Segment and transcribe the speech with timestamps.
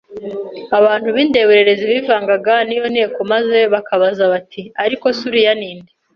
[0.79, 5.91] Abantu b'indeberezi bivangaga n'iyo nteko maze bakabaza bati: "Ariko se uriya ninde?